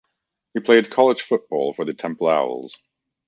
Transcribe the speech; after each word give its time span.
He 0.55 0.59
played 0.61 0.89
college 0.89 1.21
football 1.21 1.75
for 1.75 1.85
the 1.85 1.93
Temple 1.93 2.27
Owls. 2.27 2.75